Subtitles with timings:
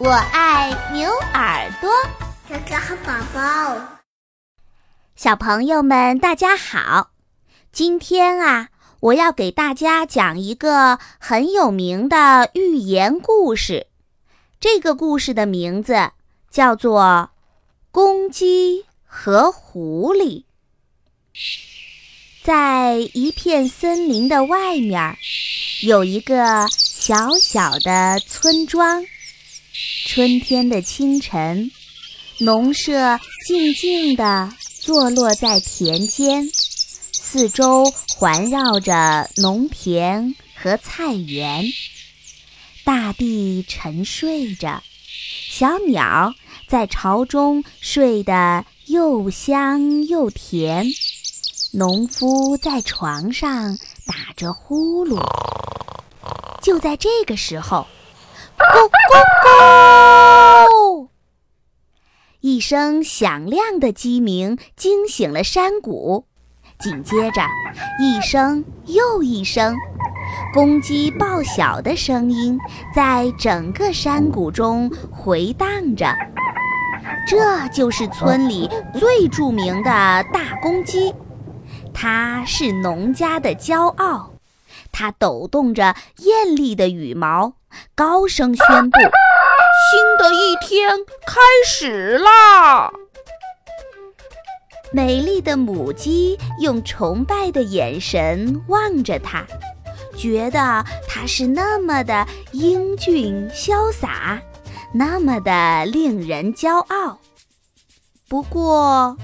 [0.00, 1.90] 我爱牛耳朵。
[2.48, 3.98] 哥哥和宝宝，
[5.16, 7.10] 小朋友们，大家好！
[7.72, 8.68] 今天啊，
[9.00, 13.88] 我要给大家讲一个很有名的寓言故事。
[14.60, 16.12] 这个故事的名字
[16.48, 17.30] 叫做
[17.90, 20.44] 《公鸡和狐狸》。
[22.44, 25.18] 在一片森林的外面，
[25.82, 29.04] 有一个小小的村庄。
[30.06, 31.70] 春天的清晨，
[32.38, 36.50] 农舍静静地坐落在田间，
[37.12, 37.84] 四周
[38.16, 41.64] 环绕着农田和菜园。
[42.84, 44.82] 大地沉睡着，
[45.50, 46.34] 小鸟
[46.66, 50.86] 在巢中睡得又香又甜。
[51.72, 55.22] 农夫在床上打着呼噜。
[56.62, 57.86] 就在这个时候，
[58.58, 59.14] 咕咕
[60.66, 61.08] 咕！
[62.40, 66.24] 一声响亮的鸡鸣惊醒了山谷，
[66.80, 67.40] 紧接着，
[68.00, 69.76] 一声又一声
[70.52, 72.58] 公鸡报晓的声音
[72.92, 76.12] 在整个山谷中回荡着。
[77.26, 78.68] 这就是村里
[78.98, 79.90] 最著名的
[80.32, 81.14] 大公鸡。
[81.94, 84.32] 它是农家的骄傲，
[84.90, 87.54] 它抖动着艳丽的羽毛，
[87.98, 88.96] 高声宣布
[89.90, 92.92] ：“新的一天开始啦！”
[94.94, 99.44] 美丽的母鸡用崇拜的眼神望着它，
[100.16, 104.40] 觉得它是那么的英俊潇洒，
[104.94, 107.18] 那么的令人骄傲。
[108.28, 109.16] 不过，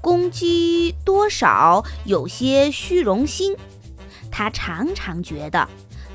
[0.00, 3.54] 公鸡多少有些虚荣心，
[4.30, 5.68] 它常常觉得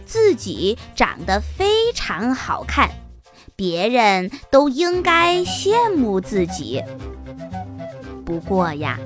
[0.09, 2.89] 自己长得非常好看，
[3.55, 6.83] 别人都应该羡慕自己。
[8.25, 8.97] 不过呀，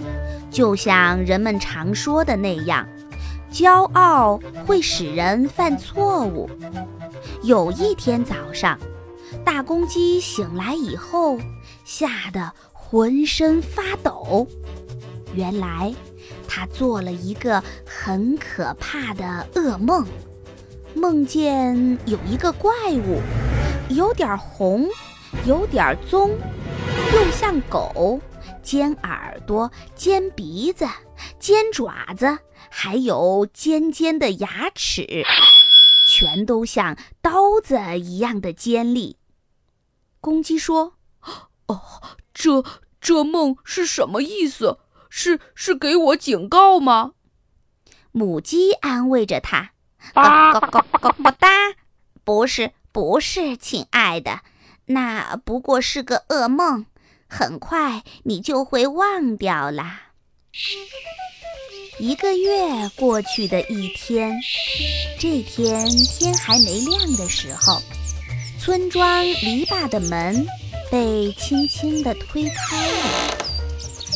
[0.49, 2.87] 就像人们常说的那样，
[3.51, 6.49] 骄傲会使人犯错误。
[7.41, 8.79] 有一天早上，
[9.43, 11.37] 大公鸡醒来以后，
[11.83, 14.47] 吓得浑身发抖。
[15.35, 15.93] 原来，
[16.47, 20.05] 它做了一个很可怕的噩梦，
[21.03, 23.19] 梦见有一个怪物，
[23.89, 24.87] 有点红，
[25.45, 26.31] 有点棕，
[27.13, 28.21] 又像狗，
[28.61, 30.87] 尖耳朵、尖鼻子、
[31.37, 32.37] 尖爪子，
[32.69, 35.25] 还有尖尖的牙齿，
[36.07, 39.17] 全都像刀子一样的尖利。
[40.21, 40.93] 公鸡说
[41.67, 41.81] ：“哦，
[42.33, 42.63] 这
[43.01, 44.79] 这梦是什么意思？”
[45.11, 47.11] 是是给我警告吗？
[48.13, 49.71] 母鸡安慰着它
[50.13, 51.47] ：“咯咯咯咯咯哒，
[52.23, 54.41] 不是不是，亲爱的，
[54.87, 56.85] 那不过是个噩梦，
[57.27, 60.01] 很快你就会忘掉啦。
[61.99, 64.39] ”一个月过去的一天，
[65.19, 67.81] 这天天还没亮的时候，
[68.59, 70.45] 村庄篱笆的门
[70.91, 73.37] 被轻轻地推开了。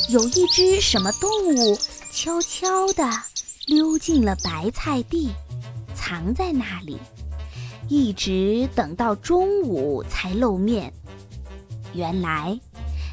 [0.09, 1.77] 有一只什么动物
[2.11, 3.07] 悄悄地
[3.67, 5.31] 溜进了白菜地，
[6.07, 6.97] 藏在那里，
[7.89, 10.93] 一直等到中午才露面。
[11.93, 12.57] 原来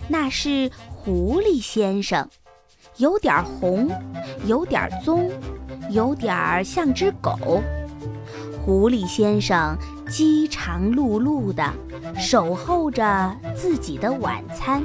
[0.06, 2.30] 那是狐狸先生，
[2.98, 3.90] 有点红，
[4.46, 5.28] 有点棕，
[5.90, 7.60] 有点像只狗。
[8.64, 9.76] 狐狸先生
[10.08, 11.74] 饥肠辘辘地
[12.16, 14.84] 守候着自己的晚餐。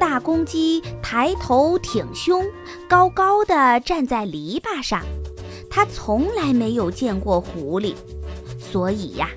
[0.00, 2.44] 大公鸡抬头挺胸，
[2.88, 5.00] 高高的站在篱笆上。
[5.70, 7.94] 它从来没有见过狐狸，
[8.58, 9.30] 所以呀，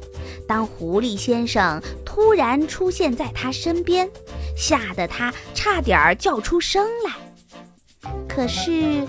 [0.47, 4.09] 当狐狸先生突然出现在它身边，
[4.55, 8.11] 吓得它差点儿叫出声来。
[8.27, 9.05] 可是，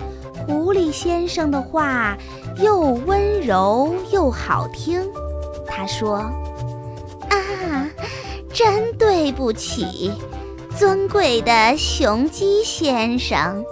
[0.47, 2.17] 狐狸先生的话
[2.59, 5.03] 又温柔又好听。
[5.67, 6.17] 他说
[7.31, 7.89] ：“啊，
[8.53, 10.13] 真对不起。”
[10.77, 13.65] 尊贵的雄鸡先生，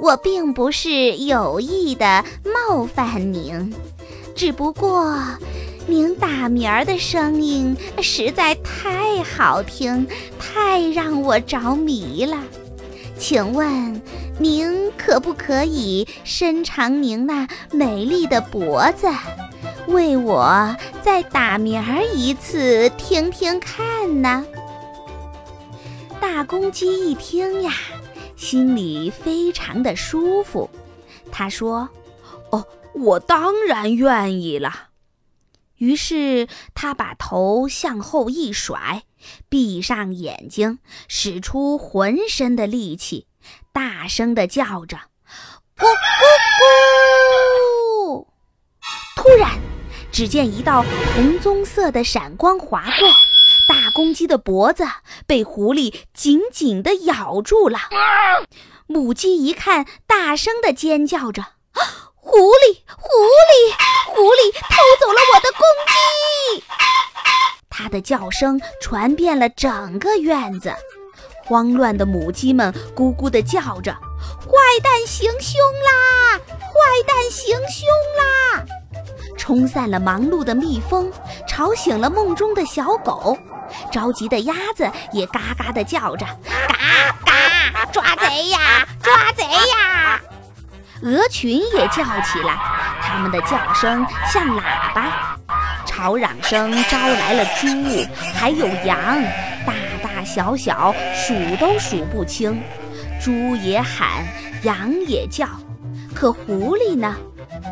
[0.00, 3.72] 我并不是有意的冒犯您，
[4.34, 5.16] 只不过
[5.86, 10.06] 您打鸣儿的声音实在太好听，
[10.38, 12.38] 太让我着迷了。
[13.18, 14.00] 请问
[14.38, 19.06] 您可不可以伸长您那美丽的脖子，
[19.88, 24.46] 为我再打鸣儿一次听听看呢？
[26.18, 27.74] 大公鸡一听呀，
[28.40, 30.70] 心里非常的舒服。
[31.30, 31.90] 他说
[32.50, 34.88] ：“哦，我当然愿意了。”
[35.76, 39.02] 于是他把头向后一甩，
[39.50, 43.26] 闭上眼睛，使出浑身的力气，
[43.72, 44.96] 大声的叫着
[45.76, 46.24] ：“咕咕
[48.16, 48.26] 咕！”
[49.16, 49.60] 突然，
[50.10, 50.82] 只见一道
[51.14, 53.08] 红棕色的闪光划过，
[53.90, 54.84] 公鸡的脖子
[55.26, 57.78] 被狐狸紧紧地咬住了。
[58.86, 61.42] 母鸡一看，大声地尖叫着
[62.14, 63.72] ：“狐狸，狐狸，
[64.06, 66.64] 狐狸偷走了我的公鸡！”
[67.70, 70.74] 它的叫声传遍了整个院子，
[71.44, 73.92] 慌乱的母鸡们咕咕地叫着
[74.42, 74.50] ：“坏
[74.82, 76.38] 蛋行凶啦！
[76.58, 77.88] 坏蛋行凶
[78.18, 78.66] 啦！”
[79.50, 81.10] 冲散了忙碌的蜜蜂，
[81.44, 83.36] 吵醒了梦中的小狗，
[83.90, 86.24] 着急的鸭子也嘎嘎地叫着
[86.68, 86.76] ：“嘎
[87.26, 90.20] 嘎，抓贼呀，抓贼呀！”
[91.02, 92.56] 鹅群也叫起来，
[93.02, 95.36] 它们的叫声像喇叭，
[95.84, 97.66] 吵嚷声招来了猪，
[98.32, 98.96] 还有羊，
[99.66, 102.62] 大大小小数都数不清。
[103.20, 104.24] 猪也喊，
[104.62, 105.48] 羊也叫，
[106.14, 107.16] 可狐狸呢？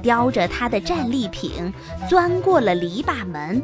[0.03, 1.73] 叼着他的战利品，
[2.09, 3.63] 钻过了篱笆门。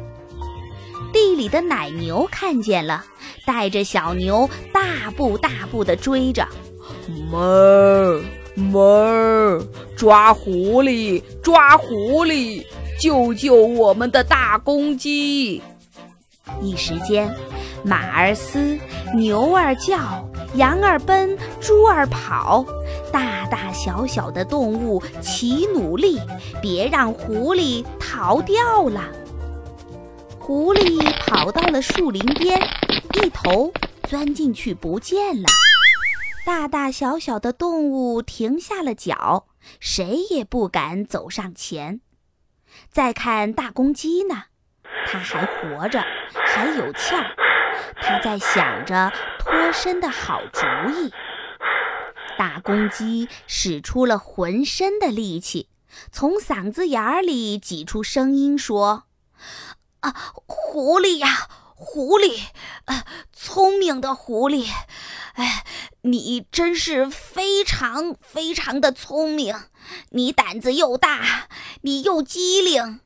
[1.13, 3.03] 地里的奶牛看见了，
[3.45, 6.45] 带着小牛大步大步地追着。
[7.31, 8.21] 哞儿
[8.55, 9.63] 哞儿，
[9.95, 12.65] 抓狐狸，抓狐狸，
[12.99, 15.61] 救救我们的大公鸡！
[16.61, 17.33] 一时间，
[17.83, 18.77] 马儿嘶，
[19.15, 22.65] 牛儿叫，羊儿奔，猪儿跑。
[23.15, 26.19] 大大小小的动物齐努力，
[26.61, 29.09] 别让狐狸逃掉了。
[30.37, 32.59] 狐狸跑到了树林边，
[33.13, 33.71] 一头
[34.03, 35.47] 钻进去不见了。
[36.45, 39.45] 大大小小的动物停下了脚，
[39.79, 42.01] 谁也不敢走上前。
[42.91, 44.43] 再看大公鸡呢，
[45.07, 46.03] 它还活着，
[46.33, 47.33] 还有气儿，
[47.95, 49.09] 它在想着
[49.39, 51.13] 脱身的好主意。
[52.37, 55.69] 大公鸡使出了浑身的力气，
[56.11, 59.03] 从嗓子眼里挤出声音说
[60.01, 62.47] ：“啊，狐狸呀，狐狸，
[62.85, 64.67] 啊，聪明的狐狸，
[65.33, 65.65] 哎，
[66.01, 69.55] 你真是非常非常的聪明，
[70.09, 71.47] 你胆子又大，
[71.81, 72.99] 你又机灵，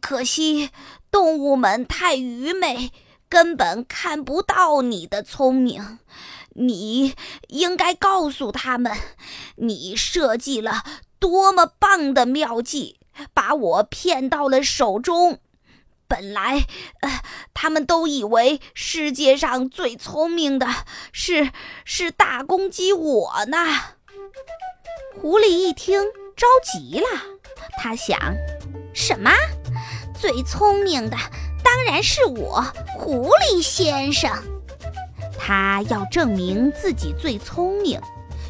[0.00, 0.70] 可惜
[1.10, 2.92] 动物们太愚昧，
[3.28, 5.98] 根本看不到你的聪明。”
[6.54, 7.14] 你
[7.48, 8.92] 应该告诉他们，
[9.56, 10.84] 你设计了
[11.18, 12.98] 多么棒的妙计，
[13.32, 15.38] 把我骗到了手中。
[16.08, 16.66] 本来，
[17.02, 17.22] 呃，
[17.54, 20.66] 他们都以为世界上最聪明的
[21.12, 21.52] 是
[21.84, 23.58] 是大公鸡我呢。
[25.20, 26.02] 狐狸一听
[26.34, 27.06] 着急了，
[27.78, 28.18] 他想：
[28.92, 29.30] 什么？
[30.20, 31.16] 最聪明的
[31.62, 32.60] 当然是我，
[32.98, 34.59] 狐狸先生。
[35.50, 38.00] 他要证明自己最聪明，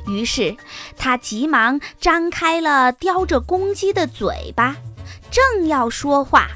[0.07, 0.55] 于是
[0.99, 4.77] 他急忙张开了叼着公鸡的嘴巴，
[5.31, 6.49] 正要说话，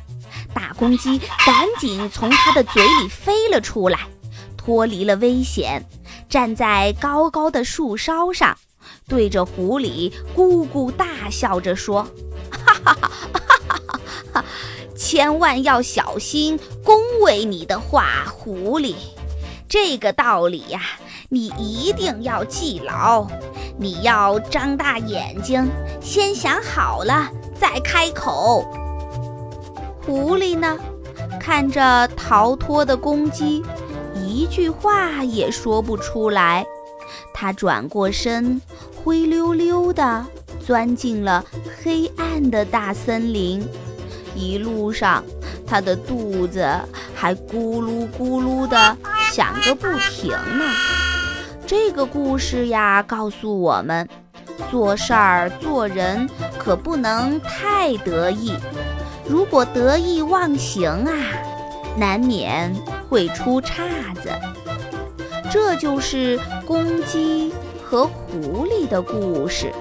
[0.53, 4.01] 大公鸡赶紧从他的嘴里飞了出来，
[4.55, 5.83] 脱离了危险，
[6.29, 8.55] 站在高高的树梢上，
[9.09, 12.03] 对着狐狸咕咕大笑着说
[12.53, 13.81] ：“哈哈哈哈哈
[14.35, 14.45] 哈！
[14.95, 18.95] 千万要小心恭维你的话，狐狸。”
[19.69, 20.81] 这个道理呀，
[21.29, 23.27] 你一定要记牢。
[23.77, 25.69] 你要张大眼睛，
[26.01, 28.65] 先想好了再开口。
[30.07, 30.79] 狐狸呢，
[31.41, 33.65] 看着逃脱的公鸡，
[34.15, 36.65] 一句话也说不出来。
[37.33, 38.61] 它转过身，
[39.03, 40.25] 灰溜溜地
[40.65, 41.45] 钻进了
[41.83, 43.67] 黑暗的大森林。
[44.37, 45.25] 一路上，
[45.67, 46.69] 它的肚子
[47.15, 48.97] 还咕噜咕噜地。
[49.35, 50.65] 响个不停呢。
[51.67, 54.09] 这个故事呀，告诉我们，
[54.71, 58.55] 做事儿做人可不能太得意。
[59.27, 61.13] 如果得意忘形啊，
[61.97, 62.73] 难免
[63.09, 63.83] 会出岔
[64.23, 64.31] 子。
[65.51, 69.73] 这就是公鸡和狐狸的故事。